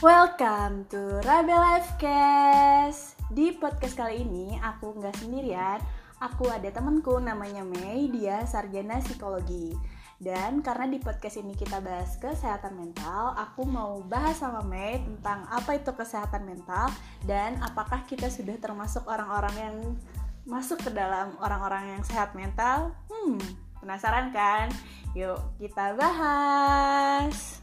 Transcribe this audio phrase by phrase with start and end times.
[0.00, 3.20] Welcome to Rabe Lifecast.
[3.28, 5.76] Di podcast kali ini aku nggak sendirian,
[6.16, 9.76] aku ada temanku namanya Mei, dia sarjana psikologi.
[10.16, 15.44] Dan karena di podcast ini kita bahas kesehatan mental, aku mau bahas sama Mei tentang
[15.52, 16.88] apa itu kesehatan mental
[17.28, 19.76] dan apakah kita sudah termasuk orang-orang yang
[20.48, 22.96] masuk ke dalam orang-orang yang sehat mental.
[23.12, 23.36] Hmm,
[23.84, 24.72] penasaran kan?
[25.12, 27.59] Yuk kita bahas.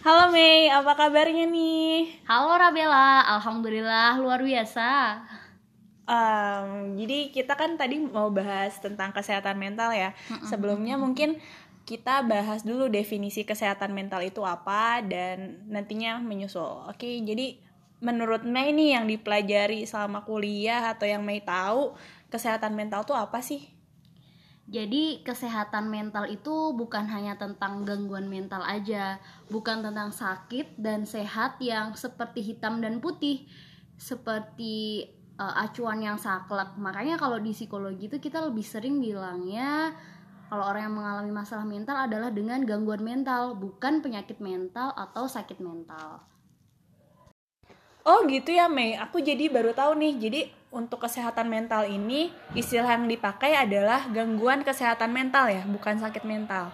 [0.00, 2.24] Halo Mei, apa kabarnya nih?
[2.24, 5.20] Halo Rabela, Alhamdulillah luar biasa.
[6.08, 10.16] Um, jadi kita kan tadi mau bahas tentang kesehatan mental ya.
[10.48, 11.36] Sebelumnya mungkin
[11.84, 16.88] kita bahas dulu definisi kesehatan mental itu apa dan nantinya menyusul.
[16.88, 17.60] Oke, jadi
[18.00, 21.92] menurut Mei nih yang dipelajari selama kuliah atau yang Mei tahu
[22.32, 23.79] kesehatan mental itu apa sih?
[24.70, 29.18] Jadi kesehatan mental itu bukan hanya tentang gangguan mental aja,
[29.50, 33.50] bukan tentang sakit dan sehat yang seperti hitam dan putih,
[33.98, 35.10] seperti
[35.42, 36.78] uh, acuan yang saklek.
[36.78, 39.90] Makanya kalau di psikologi itu kita lebih sering bilangnya
[40.50, 45.62] kalau orang yang mengalami masalah mental adalah dengan gangguan mental, bukan penyakit mental atau sakit
[45.62, 46.26] mental.
[48.00, 50.14] Oh gitu ya Mei, aku jadi baru tahu nih.
[50.16, 50.40] Jadi
[50.72, 56.72] untuk kesehatan mental ini istilah yang dipakai adalah gangguan kesehatan mental ya, bukan sakit mental.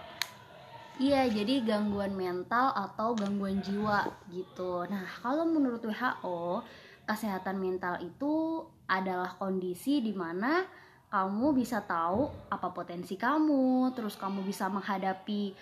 [0.97, 4.89] Iya, jadi gangguan mental atau gangguan jiwa gitu.
[4.89, 6.65] Nah, kalau menurut WHO,
[7.05, 10.65] kesehatan mental itu adalah kondisi di mana
[11.13, 15.53] kamu bisa tahu apa potensi kamu, terus kamu bisa menghadapi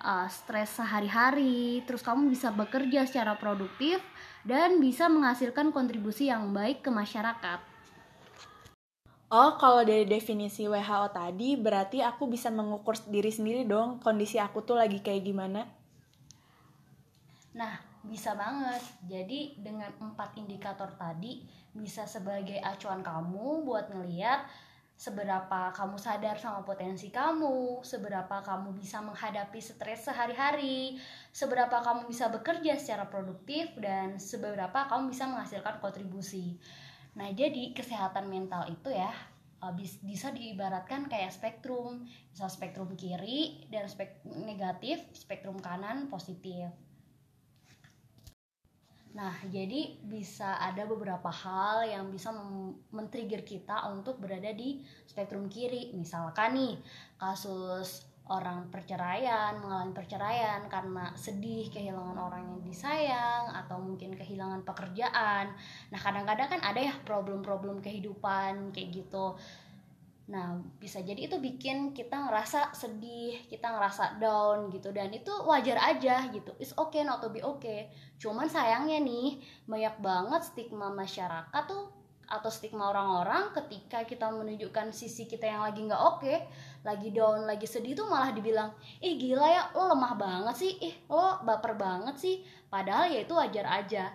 [0.00, 4.00] uh, stres sehari-hari, terus kamu bisa bekerja secara produktif
[4.42, 7.60] dan bisa menghasilkan kontribusi yang baik ke masyarakat.
[9.30, 14.66] Oh, kalau dari definisi WHO tadi, berarti aku bisa mengukur diri sendiri dong kondisi aku
[14.66, 15.62] tuh lagi kayak gimana?
[17.54, 18.82] Nah, bisa banget.
[19.06, 24.50] Jadi dengan empat indikator tadi bisa sebagai acuan kamu buat ngeliat
[25.00, 31.00] seberapa kamu sadar sama potensi kamu, seberapa kamu bisa menghadapi stres sehari-hari,
[31.32, 36.60] seberapa kamu bisa bekerja secara produktif, dan seberapa kamu bisa menghasilkan kontribusi.
[37.16, 39.08] Nah, jadi kesehatan mental itu ya
[40.04, 46.68] bisa diibaratkan kayak spektrum, bisa spektrum kiri dan spektrum negatif, spektrum kanan positif.
[49.10, 52.30] Nah, jadi bisa ada beberapa hal yang bisa
[52.94, 55.90] men-trigger kita untuk berada di spektrum kiri.
[55.98, 56.74] Misalkan nih,
[57.18, 65.50] kasus orang perceraian, mengalami perceraian karena sedih kehilangan orang yang disayang atau mungkin kehilangan pekerjaan.
[65.90, 69.34] Nah, kadang-kadang kan ada ya problem-problem kehidupan kayak gitu.
[70.30, 75.74] Nah, bisa jadi itu bikin kita ngerasa sedih, kita ngerasa down gitu dan itu wajar
[75.82, 76.54] aja gitu.
[76.62, 77.90] It's okay not to be okay.
[78.22, 81.90] Cuman sayangnya nih, banyak banget stigma masyarakat tuh
[82.30, 86.46] atau stigma orang-orang ketika kita menunjukkan sisi kita yang lagi nggak oke, okay,
[86.86, 88.70] lagi down, lagi sedih tuh malah dibilang,
[89.02, 92.46] ih gila ya, lo lemah banget sih, ih lo baper banget sih.
[92.70, 94.14] Padahal ya itu wajar aja.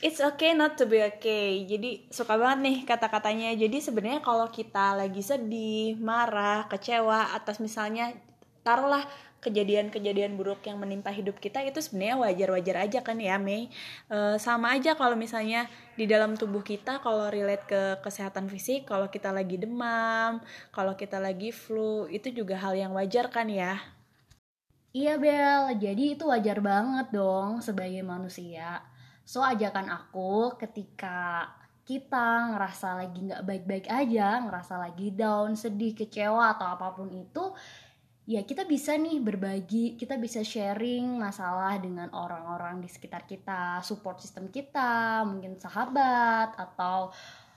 [0.00, 1.68] It's okay not to be okay.
[1.68, 3.52] Jadi suka banget nih kata-katanya.
[3.52, 8.16] Jadi sebenarnya kalau kita lagi sedih, marah, kecewa atas misalnya
[8.64, 9.04] taruhlah
[9.40, 13.72] kejadian-kejadian buruk yang menimpa hidup kita itu sebenarnya wajar-wajar aja kan ya Mei
[14.12, 15.64] e, sama aja kalau misalnya
[15.96, 20.44] di dalam tubuh kita kalau relate ke kesehatan fisik kalau kita lagi demam
[20.76, 23.80] kalau kita lagi flu itu juga hal yang wajar kan ya
[24.92, 28.84] iya Bel jadi itu wajar banget dong sebagai manusia
[29.24, 31.48] so ajakan aku ketika
[31.84, 37.50] kita ngerasa lagi nggak baik-baik aja ngerasa lagi down sedih kecewa atau apa pun itu
[38.30, 44.22] ya kita bisa nih berbagi, kita bisa sharing masalah dengan orang-orang di sekitar kita, support
[44.22, 47.10] system kita, mungkin sahabat atau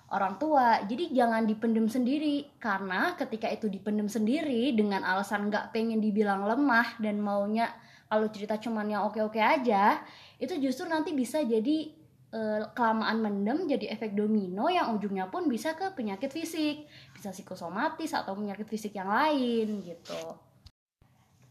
[0.09, 0.81] orang tua.
[0.90, 6.97] Jadi jangan dipendem sendiri karena ketika itu dipendem sendiri dengan alasan nggak pengen dibilang lemah
[6.97, 7.70] dan maunya
[8.13, 9.97] kalau cerita cuman yang oke-oke aja,
[10.37, 11.89] itu justru nanti bisa jadi
[12.29, 12.41] e,
[12.77, 16.85] kelamaan mendem jadi efek domino yang ujungnya pun bisa ke penyakit fisik,
[17.17, 20.37] bisa psikosomatis atau penyakit fisik yang lain gitu.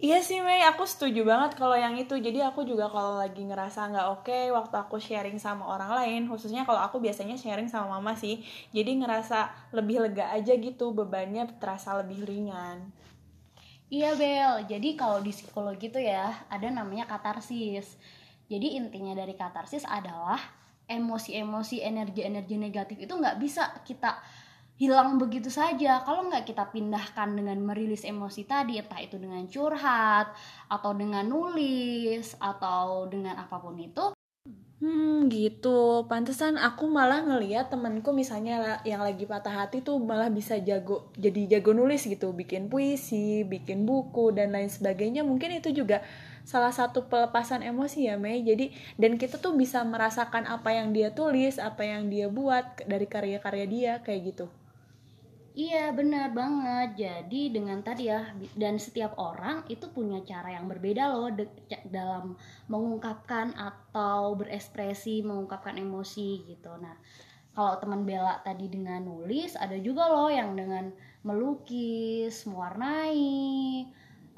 [0.03, 2.19] Iya sih Mei, aku setuju banget kalau yang itu.
[2.19, 6.23] Jadi aku juga kalau lagi ngerasa nggak oke okay, waktu aku sharing sama orang lain,
[6.27, 8.43] khususnya kalau aku biasanya sharing sama mama sih.
[8.75, 12.91] Jadi ngerasa lebih lega aja gitu, bebannya terasa lebih ringan.
[13.93, 18.01] Iya Bel, jadi kalau di psikologi itu ya ada namanya katarsis.
[18.49, 20.41] Jadi intinya dari katarsis adalah
[20.89, 24.17] emosi-emosi, energi-energi negatif itu nggak bisa kita
[24.81, 30.33] hilang begitu saja kalau nggak kita pindahkan dengan merilis emosi tadi entah itu dengan curhat
[30.73, 34.17] atau dengan nulis atau dengan apa pun itu
[34.83, 40.59] Hmm gitu, pantesan aku malah ngeliat temenku misalnya yang lagi patah hati tuh malah bisa
[40.59, 45.23] jago, jadi jago nulis gitu, bikin puisi, bikin buku dan lain sebagainya.
[45.23, 46.03] Mungkin itu juga
[46.43, 48.43] salah satu pelepasan emosi ya Mei.
[48.43, 53.07] Jadi dan kita tuh bisa merasakan apa yang dia tulis, apa yang dia buat dari
[53.07, 54.47] karya-karya dia kayak gitu.
[55.53, 56.89] Iya benar banget.
[56.97, 61.29] Jadi dengan tadi ya dan setiap orang itu punya cara yang berbeda loh
[61.93, 62.41] dalam
[62.73, 66.73] mengungkapkan atau berekspresi, mengungkapkan emosi gitu.
[66.81, 66.97] Nah,
[67.53, 70.89] kalau teman Bella tadi dengan nulis, ada juga loh yang dengan
[71.21, 73.85] melukis, mewarnai,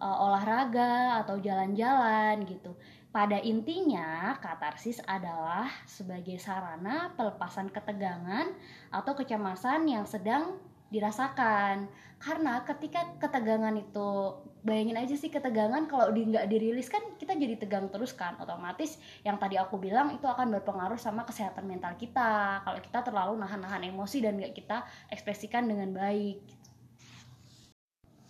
[0.03, 2.75] uh, olahraga atau jalan-jalan gitu.
[3.15, 8.51] Pada intinya, katarsis adalah sebagai sarana pelepasan ketegangan
[8.91, 10.59] atau kecemasan yang sedang
[10.95, 11.91] dirasakan
[12.23, 17.61] karena ketika ketegangan itu bayangin aja sih ketegangan kalau di nggak dirilis kan kita jadi
[17.61, 18.97] tegang terus kan otomatis
[19.27, 23.85] yang tadi aku bilang itu akan berpengaruh sama kesehatan mental kita kalau kita terlalu nahan-nahan
[23.93, 26.41] emosi dan nggak kita ekspresikan dengan baik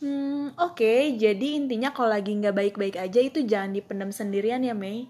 [0.05, 0.77] Hmm, oke.
[0.77, 1.17] Okay.
[1.17, 5.09] Jadi intinya kalau lagi nggak baik-baik aja itu jangan dipendam sendirian ya, Mei.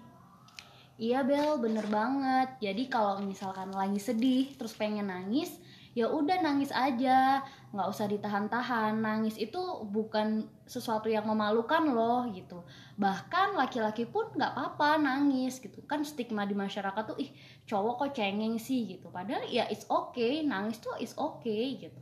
[0.95, 2.55] Iya, Bel, bener banget.
[2.63, 5.59] Jadi kalau misalkan lagi sedih, terus pengen nangis,
[5.95, 7.39] ya udah nangis aja
[7.71, 8.99] nggak usah ditahan-tahan.
[8.99, 9.57] Nangis itu
[9.89, 12.67] bukan sesuatu yang memalukan loh gitu.
[12.99, 15.81] Bahkan laki-laki pun nggak apa-apa nangis gitu.
[15.87, 17.31] Kan stigma di masyarakat tuh ih
[17.65, 19.07] cowok kok cengeng sih gitu.
[19.09, 21.99] Padahal ya it's okay nangis tuh it's okay gitu.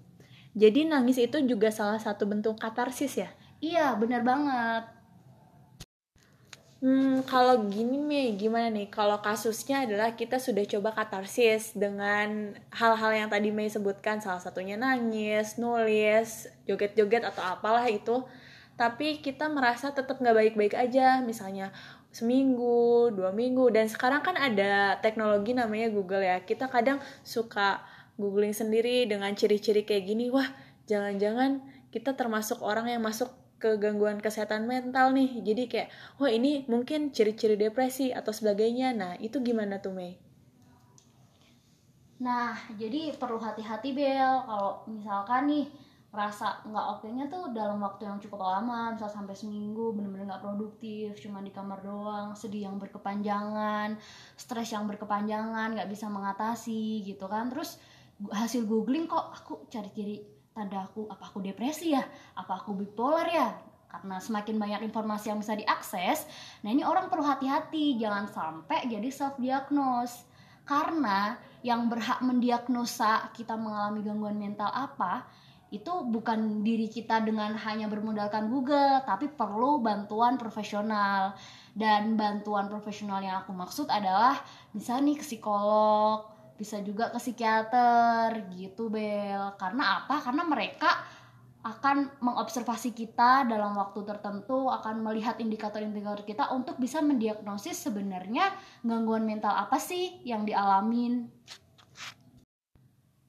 [0.53, 3.29] Jadi nangis itu juga salah satu bentuk katarsis ya?
[3.63, 4.92] Iya benar banget
[6.83, 8.91] Hmm, kalau gini nih, gimana nih?
[8.91, 14.75] Kalau kasusnya adalah kita sudah coba katarsis dengan hal-hal yang tadi Mei sebutkan, salah satunya
[14.75, 18.27] nangis, nulis, joget-joget atau apalah itu.
[18.75, 21.71] Tapi kita merasa tetap nggak baik-baik aja, misalnya
[22.11, 26.43] seminggu, dua minggu, dan sekarang kan ada teknologi namanya Google ya.
[26.43, 27.79] Kita kadang suka
[28.19, 30.51] googling sendiri dengan ciri-ciri kayak gini, wah
[30.91, 31.63] jangan-jangan
[31.95, 33.31] kita termasuk orang yang masuk
[33.63, 35.39] ke gangguan kesehatan mental nih.
[35.39, 35.89] Jadi kayak
[36.19, 38.91] wah ini mungkin ciri-ciri depresi atau sebagainya.
[38.91, 40.19] Nah itu gimana tuh Mei?
[42.19, 44.43] Nah jadi perlu hati-hati Bel.
[44.43, 45.65] Kalau misalkan nih
[46.13, 50.45] rasa nggak oke nya tuh dalam waktu yang cukup lama misal sampai seminggu bener-bener nggak
[50.45, 53.97] produktif cuma di kamar doang sedih yang berkepanjangan
[54.37, 57.49] stres yang berkepanjangan nggak bisa mengatasi gitu kan.
[57.49, 57.81] Terus
[58.29, 62.05] hasil googling kok aku cari ciri tanda aku apa aku depresi ya?
[62.37, 63.49] Apa aku bipolar ya?
[63.89, 66.25] Karena semakin banyak informasi yang bisa diakses
[66.65, 70.25] nah ini orang perlu hati-hati jangan sampai jadi self diagnose
[70.65, 75.29] karena yang berhak mendiagnosa kita mengalami gangguan mental apa
[75.73, 81.33] itu bukan diri kita dengan hanya bermodalkan Google, tapi perlu bantuan profesional.
[81.73, 84.37] Dan bantuan profesional yang aku maksud adalah
[84.69, 89.53] bisa nih ke psikolog, bisa juga ke psikiater gitu Bel.
[89.57, 90.21] Karena apa?
[90.21, 90.89] Karena mereka
[91.63, 98.51] akan mengobservasi kita dalam waktu tertentu akan melihat indikator-indikator kita untuk bisa mendiagnosis sebenarnya
[98.83, 101.31] gangguan mental apa sih yang dialamin.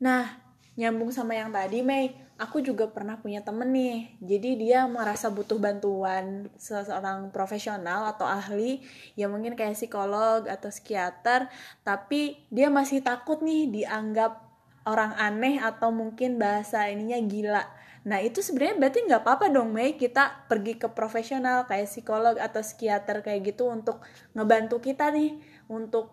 [0.03, 0.26] Nah
[0.75, 4.18] nyambung sama yang tadi Mei aku juga pernah punya temen nih.
[4.18, 8.82] Jadi dia merasa butuh bantuan seseorang profesional atau ahli
[9.14, 11.47] yang mungkin kayak psikolog atau psikiater
[11.87, 14.42] tapi dia masih takut nih dianggap
[14.85, 17.64] orang aneh atau mungkin bahasa ininya gila.
[18.04, 22.61] Nah itu sebenarnya berarti nggak apa-apa dong Mei kita pergi ke profesional kayak psikolog atau
[22.61, 24.04] psikiater kayak gitu untuk
[24.37, 25.40] ngebantu kita nih
[25.73, 26.12] untuk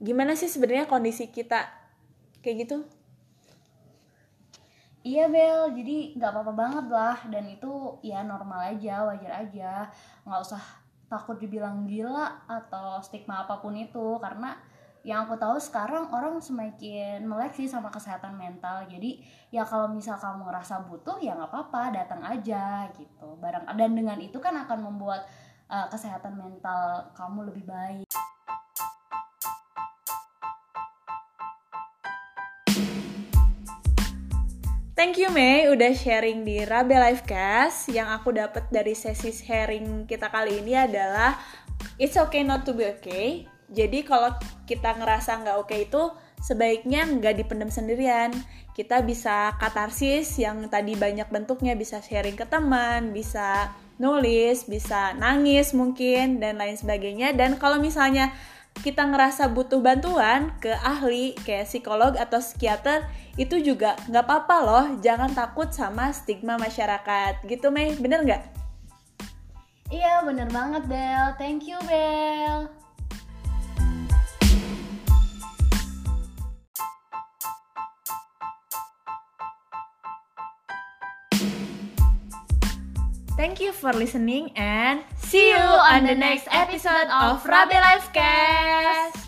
[0.00, 1.68] gimana sih sebenarnya kondisi kita?
[2.40, 2.76] Kayak gitu
[5.06, 7.16] Iya Bel, jadi nggak apa-apa banget lah.
[7.30, 9.86] Dan itu ya normal aja, wajar aja,
[10.26, 10.62] nggak usah
[11.06, 14.18] takut dibilang gila atau stigma apa pun itu.
[14.18, 14.58] Karena
[15.06, 18.82] yang aku tahu sekarang orang semakin melek sih sama kesehatan mental.
[18.90, 19.22] Jadi
[19.54, 21.82] ya kalau misal kamu ngerasa butuh ya nggak apa-apa.
[21.94, 23.38] Datang aja gitu.
[23.38, 25.22] Barang dan dengan itu kan akan membuat
[25.70, 28.10] uh, kesehatan mental kamu lebih baik
[34.96, 37.92] Thank you Mei udah sharing di Rabe Livecast.
[37.92, 41.36] Yang aku dapat dari sesi sharing kita kali ini adalah
[42.00, 43.44] it's okay not to be okay.
[43.68, 44.32] Jadi kalau
[44.64, 46.00] kita ngerasa nggak oke okay itu
[46.40, 48.32] sebaiknya nggak dipendam sendirian.
[48.72, 55.76] Kita bisa katarsis yang tadi banyak bentuknya, bisa sharing ke teman, bisa nulis, bisa nangis
[55.76, 57.36] mungkin dan lain sebagainya.
[57.36, 58.32] Dan kalau misalnya
[58.80, 63.04] kita ngerasa butuh bantuan ke ahli kayak psikolog atau psikiater
[63.36, 64.86] itu juga nggak apa-apa loh.
[65.04, 67.44] Jangan takut sama stigma masyarakat.
[67.44, 67.92] Gitu Mei.
[67.96, 68.42] Bener nggak?
[69.92, 71.26] Iya bener banget Bel.
[71.38, 72.85] Thank you Bel
[83.46, 89.25] Thank you for listening and see you on the next episode of Rabe Livecast.